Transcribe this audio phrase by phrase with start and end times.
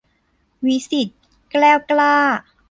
[0.65, 1.17] วิศิษฎ์
[1.51, 2.13] แกล้วกล้า